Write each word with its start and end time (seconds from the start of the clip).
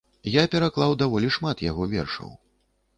Я 0.35 0.43
пераклаў 0.55 0.97
даволі 1.03 1.31
шмат 1.37 1.65
яго 1.69 1.91
вершаў. 1.95 2.37